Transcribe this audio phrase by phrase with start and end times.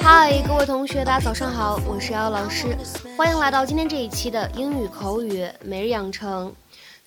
[0.00, 2.76] 嗨，各位同学，大家早上好，我是瑶瑶老师，
[3.16, 6.54] 欢迎来到今天这一期的英语口语每日养成。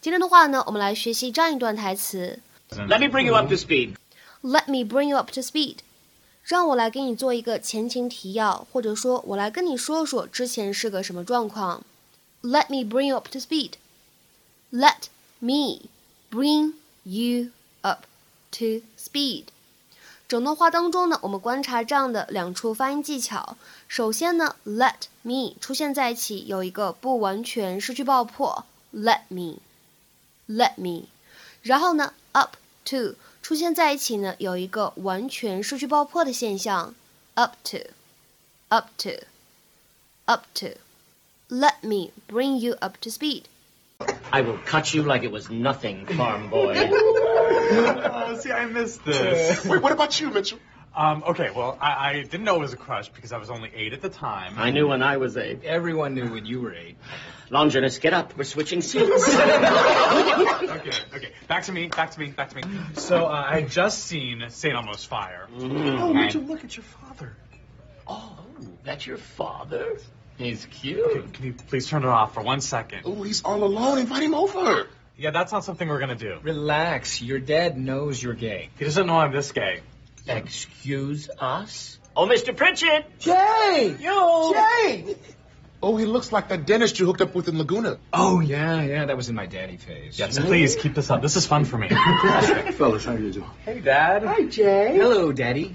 [0.01, 2.39] 今天的话呢，我们来学习这样一段台词
[2.71, 5.77] Let me bring you up to speed.：Let me bring you up to speed。
[6.43, 11.83] 让我来给你做一个前情提要，或者说我来跟你说说之前是个什么状况。
[12.41, 13.75] Let me bring you up to speed.
[14.73, 15.07] Let
[15.39, 15.89] me
[16.29, 17.51] bring you
[17.81, 18.05] up
[18.51, 19.45] to speed.
[20.27, 23.57] 整段话当中呢，我们观察这样的两处发音技巧。
[23.87, 31.07] 首先呢，let me 出现在一起有一个不完全失去爆破，let me，let me。
[31.61, 32.55] 然后呢，up
[32.85, 36.95] to 出现在一起呢有一个完全失去爆破的现象
[37.33, 40.67] ，up to，up to，up to。
[41.49, 43.43] Let me bring you up to speed.
[44.31, 46.75] I will cut you like it was nothing, farm boy.
[47.73, 49.63] Oh, see, I missed this.
[49.65, 50.59] Wait, what about you, Mitchell?
[50.95, 53.71] Um, okay, well, I, I didn't know it was a crush because I was only
[53.73, 54.55] eight at the time.
[54.57, 55.63] I knew when I was eight.
[55.63, 56.97] Everyone knew when you were eight.
[57.49, 58.37] Longinus, get up.
[58.37, 59.37] We're switching seats.
[60.71, 61.31] Okay, okay.
[61.47, 62.63] Back to me, back to me, back to me.
[62.95, 64.73] So, uh, I had just seen St.
[64.73, 65.47] Elmo's Fire.
[65.57, 67.35] Oh, Mitchell, look at your father.
[68.07, 68.37] oh,
[68.83, 69.97] that's your father?
[70.41, 71.33] He's Okay, cute.
[71.33, 73.01] can you please turn it off for one second?
[73.05, 73.99] Oh, he's all alone.
[73.99, 74.87] Invite him over.
[75.17, 76.39] Yeah, that's not something we're gonna do.
[76.41, 77.21] Relax.
[77.21, 78.69] Your dad knows you're gay.
[78.79, 79.81] He doesn't know I'm this gay.
[80.27, 81.99] Excuse us?
[82.15, 82.55] Oh, Mr.
[82.55, 83.19] Pritchett!
[83.19, 83.95] Jay!
[83.99, 84.53] Yo!
[84.53, 85.15] Jay!
[85.83, 87.97] Oh, he looks like that dentist you hooked up with in Laguna.
[88.13, 89.05] Oh, yeah, yeah.
[89.05, 90.19] That was in my daddy phase.
[90.19, 91.21] Yes, please keep this up.
[91.21, 91.87] This is fun for me.
[92.73, 93.49] Fellas, how you doing?
[93.65, 94.23] hey, Dad.
[94.23, 94.95] Hi, Jay.
[94.95, 95.73] Hello, daddy.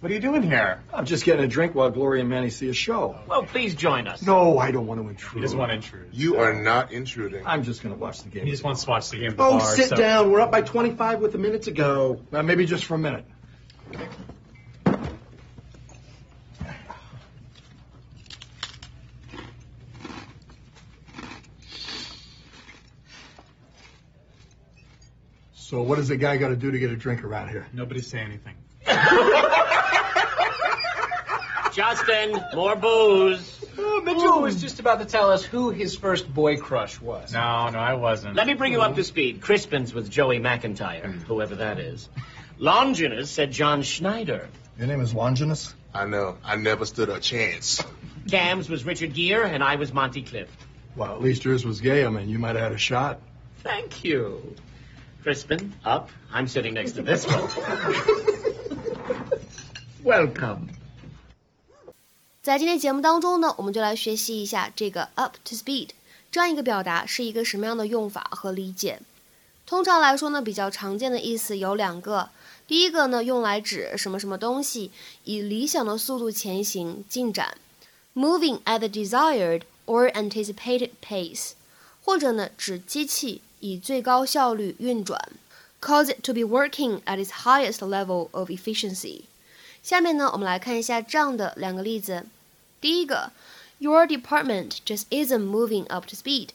[0.00, 0.82] What are you doing here?
[0.92, 3.18] I'm just getting a drink while Gloria and Manny see a show.
[3.26, 4.22] Well, please join us.
[4.22, 5.42] No, I don't want to He intrude.
[5.42, 6.08] doesn't want to intrude.
[6.12, 7.46] You are not intruding.
[7.46, 8.44] I'm just going to watch the game.
[8.44, 9.74] He just wants to watch the game at the oh, bar.
[9.74, 10.30] sit so- down.
[10.30, 12.20] We're up by 25 with a minute to go.
[12.30, 13.24] Uh, maybe just for a minute.
[25.54, 27.66] So what does the guy got to do to get a drink around here?
[27.72, 28.54] Nobody say anything.
[31.76, 33.62] Justin, more booze.
[33.76, 37.34] Oh, Mitchell was just about to tell us who his first boy crush was.
[37.34, 38.34] No, no, I wasn't.
[38.34, 39.42] Let me bring you up to speed.
[39.42, 41.22] Crispin's with Joey McIntyre, mm.
[41.24, 42.08] whoever that is.
[42.56, 44.48] Longinus said John Schneider.
[44.78, 45.74] Your name is Longinus?
[45.92, 46.38] I know.
[46.42, 47.84] I never stood a chance.
[48.30, 50.58] Cam's was Richard Gere, and I was Monty Clift.
[50.96, 52.06] Well, at least yours was gay.
[52.06, 53.20] I mean, you might have had a shot.
[53.58, 54.56] Thank you.
[55.22, 56.08] Crispin, up.
[56.32, 57.50] I'm sitting next to this one.
[60.02, 60.70] Welcome.
[62.46, 65.88] 在今天节目当中呢，我们就来学习一下这个 up to speed
[66.30, 69.00] 这样一个表达是一个什么样的用法和理解。
[69.66, 72.30] 通常来说呢，比较常见的意思有两个。
[72.68, 74.92] 第一个呢，用来指什么什么东西
[75.24, 77.58] 以理想的速度前行进展
[78.14, 81.54] ，moving at the desired or anticipated pace，
[82.04, 85.20] 或者呢指机器以最高效率运转
[85.80, 89.22] ，cause it to be working at its highest level of efficiency。
[89.82, 92.24] 下面呢，我们来看一下这样的两个例子。
[92.79, 93.31] 第一个，
[93.79, 96.49] Your department just isn't moving up to speed.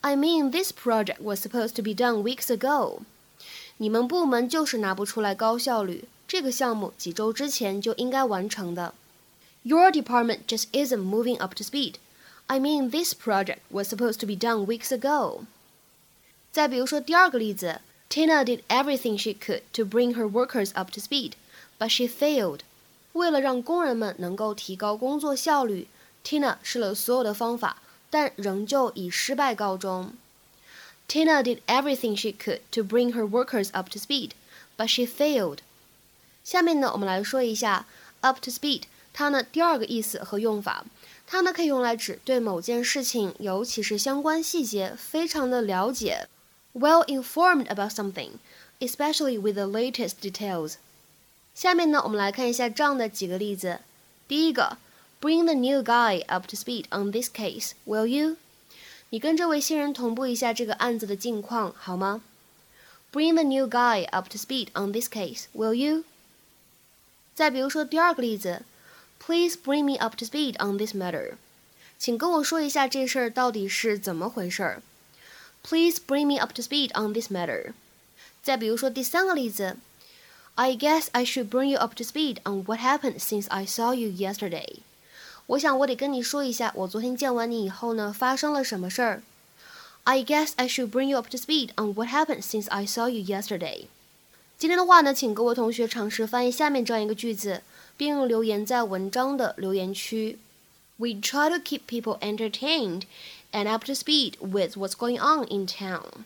[0.00, 3.02] I mean, this project was supposed to be done weeks ago.
[3.78, 8.94] 你们部门就是拿不出来高效率，这个项目几周之前就应该完成的。
[9.62, 11.94] Your department just isn't moving up to speed.
[12.46, 15.44] I mean, this project was supposed to be done weeks ago.
[16.50, 21.32] 再比如说第二个例子，Tina did everything she could to bring her workers up to speed,
[21.78, 22.60] but she failed.
[23.16, 25.86] 为了让工人们能够提高工作效率，
[26.24, 30.12] Tina 试了所有的方法，但仍旧以失败告终。
[31.08, 34.30] Tina did everything she could to bring her workers up to speed,
[34.76, 35.58] but she failed.
[36.42, 37.86] 下面呢，我们来说一下
[38.20, 38.82] up to speed
[39.12, 40.84] 它呢第二个意思和用法。
[41.26, 46.28] 它呢可以用来指对某件事情，尤其是相关细节非常的了解，
[46.74, 48.32] well informed about something,
[48.80, 50.74] especially with the latest details.
[51.57, 53.79] 下面呢，我们来看一下这样的几个例子。
[54.27, 54.77] 第一个
[55.19, 58.37] ，Bring the new guy up to speed on this case, will you？
[59.09, 62.21] 你跟这位新人同步一下这个案子的近况好吗
[63.11, 66.03] ？Bring the new guy up to speed on this case, will you？
[67.33, 68.61] 再比如说第二个例子
[69.19, 71.37] ，Please bring me up to speed on this matter。
[71.97, 74.83] 请跟我说一下这事儿到底是怎么回事儿。
[75.63, 77.73] Please bring me up to speed on this matter。
[78.43, 79.77] 再比如说第三个例子。
[80.56, 84.10] I guess I should bring you up to speed on what happened since I saw you
[84.10, 84.80] yesterday.
[85.46, 89.22] 我想我得跟你说一下，我昨天见完你以后呢，发生了什么事儿。
[90.04, 93.08] I guess I should bring you up to speed on what happened since I saw
[93.08, 93.86] you yesterday.
[94.58, 97.62] 今天的话呢，请各位同学尝试翻译下面这样一个句子，
[97.96, 100.38] 并留言在文章的留言区。
[100.96, 103.02] We try to keep people entertained
[103.50, 106.24] and up to speed with what's going on in town.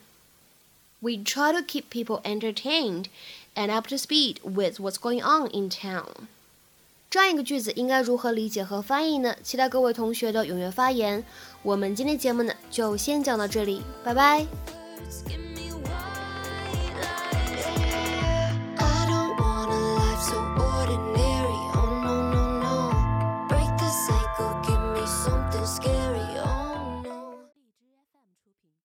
[1.00, 3.06] We try to keep people entertained
[3.55, 6.27] and up to speed with what's going on in town.
[7.09, 9.35] 这样一个句子应该如何理解和翻译呢？
[9.43, 11.23] 期待各位同学的踊跃发言。
[11.61, 14.45] 我们今天节目呢就先讲到这里，拜拜。